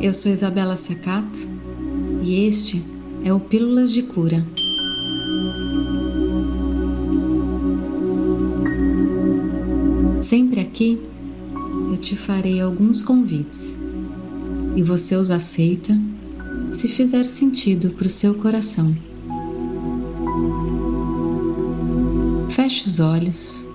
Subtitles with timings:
[0.00, 1.38] Eu sou Isabela Secato
[2.22, 2.84] e este
[3.24, 4.46] é o Pílulas de Cura.
[10.22, 11.00] Sempre aqui
[11.90, 13.76] eu te farei alguns convites
[14.76, 15.98] e você os aceita
[16.70, 18.96] se fizer sentido para o seu coração.
[22.50, 23.67] Feche os olhos.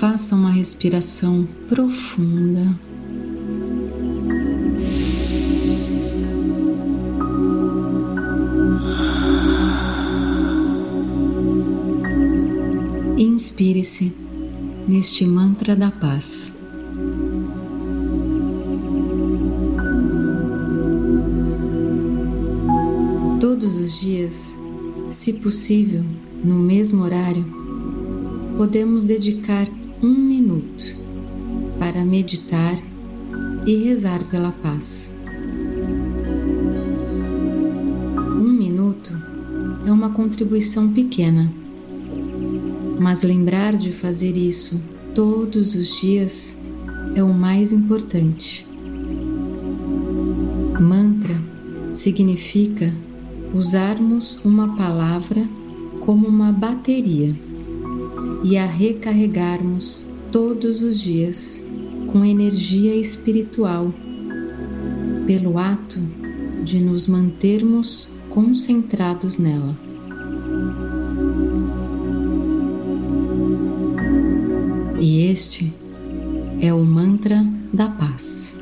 [0.00, 2.74] Faça uma respiração profunda.
[13.18, 14.10] Inspire-se
[14.88, 16.54] neste mantra da paz.
[23.38, 24.58] Todos os dias,
[25.10, 26.02] se possível,
[26.42, 27.44] no mesmo horário,
[28.56, 29.68] podemos dedicar
[30.02, 30.96] um minuto
[31.78, 32.78] para meditar
[33.66, 35.12] e rezar pela paz.
[38.16, 39.12] Um minuto
[39.86, 41.52] é uma contribuição pequena,
[42.98, 44.80] mas lembrar de fazer isso
[45.14, 46.56] todos os dias
[47.14, 48.66] é o mais importante.
[50.80, 51.38] Mantra
[51.92, 52.90] significa
[53.52, 55.46] usarmos uma palavra
[56.00, 57.49] como uma bateria
[58.42, 61.62] e a recarregarmos todos os dias
[62.06, 63.92] com energia espiritual,
[65.26, 65.98] pelo ato
[66.64, 69.76] de nos mantermos concentrados nela.
[74.98, 75.72] E este
[76.60, 78.56] é o mantra da paz.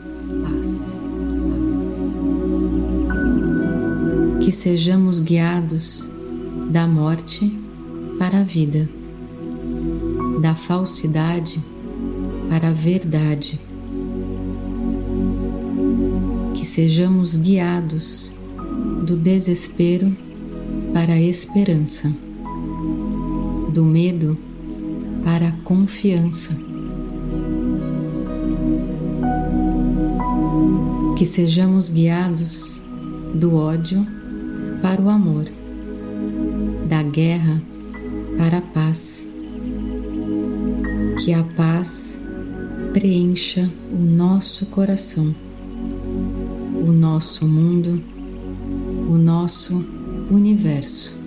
[4.40, 6.08] Que sejamos guiados
[6.70, 7.56] da morte
[8.18, 8.88] para a vida
[10.40, 11.62] da falsidade
[12.48, 13.60] para a verdade.
[16.54, 18.34] Que sejamos guiados
[19.04, 20.16] do desespero
[20.92, 22.12] para a esperança,
[23.72, 24.36] do medo
[25.24, 26.56] para a confiança.
[31.16, 32.80] Que sejamos guiados
[33.34, 34.06] do ódio
[34.80, 35.46] para o amor,
[36.88, 37.60] da guerra
[38.38, 39.27] para a paz
[41.18, 42.20] que a paz
[42.92, 45.34] preencha o nosso coração,
[46.80, 48.00] o nosso mundo,
[49.08, 49.84] o nosso
[50.30, 51.17] universo.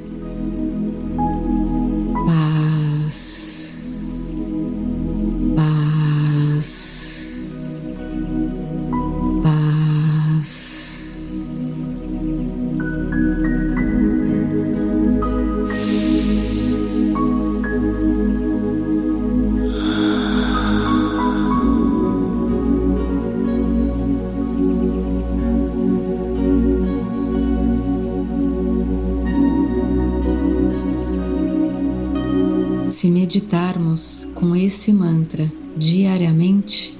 [33.31, 36.99] Meditarmos com esse mantra diariamente,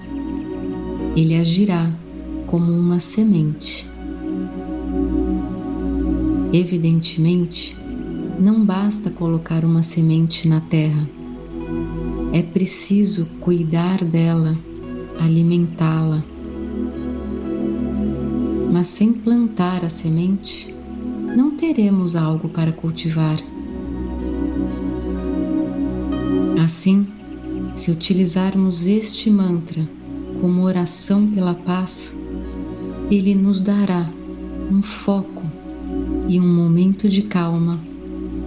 [1.14, 1.92] ele agirá
[2.48, 3.86] como uma semente.
[6.54, 7.76] Evidentemente,
[8.40, 11.06] não basta colocar uma semente na terra,
[12.32, 14.58] é preciso cuidar dela,
[15.20, 16.24] alimentá-la.
[18.72, 20.74] Mas sem plantar a semente,
[21.36, 23.38] não teremos algo para cultivar.
[26.64, 27.08] Assim,
[27.74, 29.82] se utilizarmos este mantra
[30.40, 32.16] como oração pela paz,
[33.10, 34.08] ele nos dará
[34.70, 35.42] um foco
[36.30, 37.80] e um momento de calma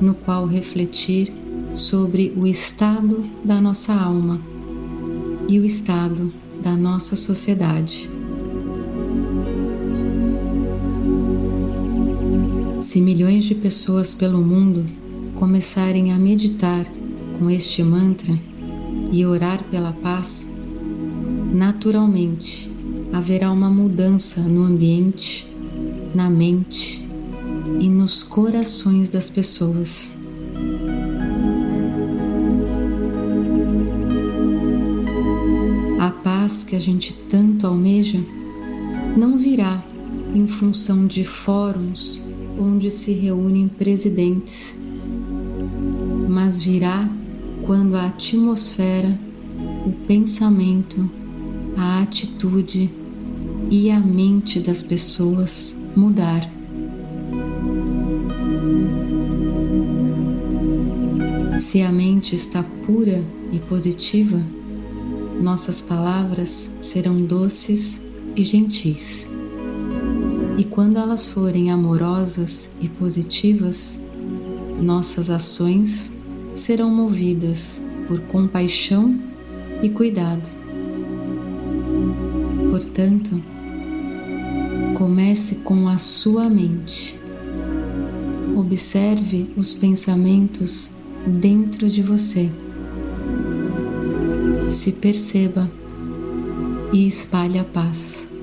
[0.01, 1.33] no qual refletir
[1.75, 4.41] sobre o estado da nossa alma
[5.49, 6.33] e o estado
[6.63, 8.09] da nossa sociedade.
[12.81, 14.87] Se milhões de pessoas pelo mundo
[15.35, 16.87] começarem a meditar
[17.39, 18.39] com este mantra
[19.13, 20.47] e orar pela paz,
[21.53, 22.71] naturalmente
[23.13, 25.49] haverá uma mudança no ambiente,
[26.15, 27.07] na mente
[27.81, 30.13] e nos corações das pessoas.
[36.01, 38.19] A paz que a gente tanto almeja
[39.17, 39.83] não virá
[40.35, 42.21] em função de fóruns
[42.59, 44.77] onde se reúnem presidentes,
[46.29, 47.09] mas virá
[47.67, 49.19] quando a atmosfera,
[49.87, 51.11] o pensamento,
[51.77, 52.91] a atitude
[53.71, 56.51] e a mente das pessoas mudar.
[61.57, 64.41] Se a mente está pura e positiva,
[65.41, 68.03] nossas palavras serão doces
[68.37, 69.29] e gentis.
[70.59, 73.99] E quando elas forem amorosas e positivas,
[74.81, 76.14] nossas ações
[76.55, 79.19] serão movidas por compaixão
[79.83, 80.49] e cuidado.
[82.71, 83.43] Portanto,
[84.95, 87.19] comece com a sua mente.
[88.57, 90.91] Observe os pensamentos
[91.27, 92.51] dentro de você.
[94.71, 95.71] Se perceba
[96.93, 98.34] e espalhe a paz.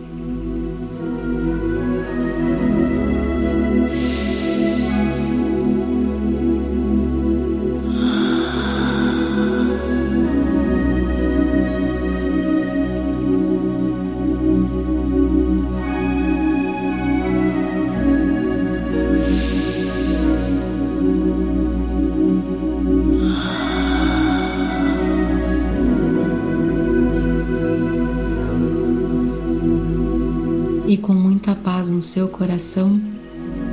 [31.91, 33.01] No seu coração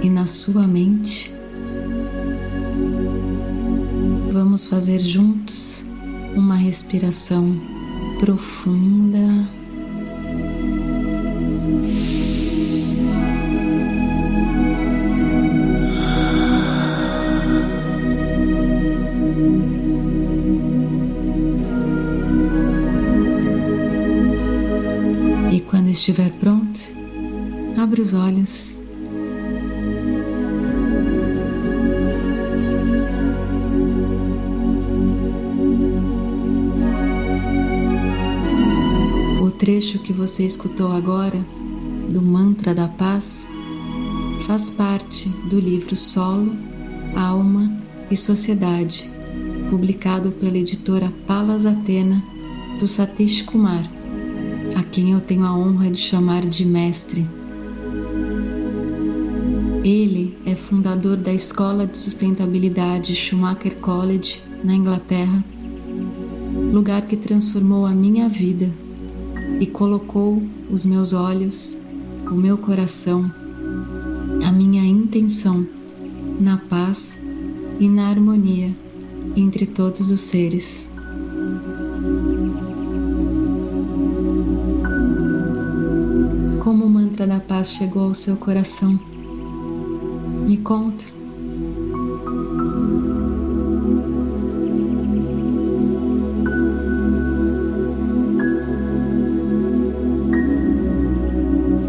[0.03, 1.32] e na sua mente,
[4.32, 5.85] vamos fazer juntos
[6.35, 7.56] uma respiração
[8.19, 9.49] profunda.
[25.53, 26.98] E quando estiver pronto,
[27.79, 28.75] Abre os olhos.
[39.41, 41.39] O trecho que você escutou agora
[42.09, 43.47] do Mantra da Paz
[44.45, 46.57] faz parte do livro Solo,
[47.15, 47.71] Alma
[48.11, 49.09] e Sociedade,
[49.71, 52.21] publicado pela editora Palas Atena
[52.81, 53.89] do Satish Kumar,
[54.77, 57.38] a quem eu tenho a honra de chamar de mestre.
[59.85, 65.45] Ele é fundador da Escola de Sustentabilidade Schumacher College, na Inglaterra,
[66.73, 68.69] lugar que transformou a minha vida
[69.61, 71.79] e colocou os meus olhos,
[72.27, 73.31] o meu coração,
[74.47, 75.67] a minha intenção
[76.41, 77.21] na paz
[77.79, 78.75] e na harmonia
[79.37, 80.89] entre todos os seres.
[86.61, 88.99] Como o mantra da paz chegou ao seu coração?
[90.69, 91.05] Me conta.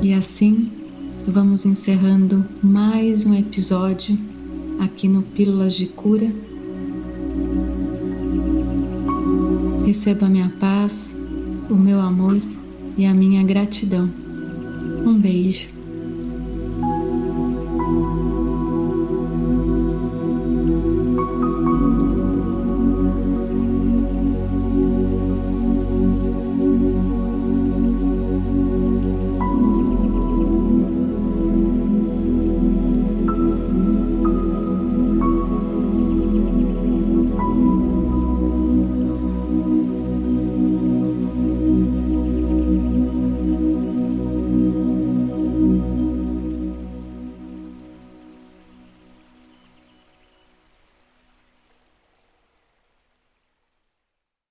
[0.01, 0.71] E assim
[1.27, 4.17] vamos encerrando mais um episódio
[4.79, 6.33] aqui no Pílulas de Cura.
[9.85, 11.13] Receba a minha paz,
[11.69, 12.39] o meu amor
[12.97, 14.09] e a minha gratidão.
[15.05, 15.78] Um beijo.